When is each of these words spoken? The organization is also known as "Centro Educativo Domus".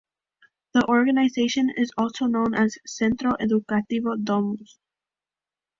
The 0.73 0.83
organization 0.87 1.69
is 1.77 1.91
also 1.95 2.25
known 2.25 2.55
as 2.55 2.75
"Centro 2.87 3.33
Educativo 3.39 4.15
Domus". 4.23 4.79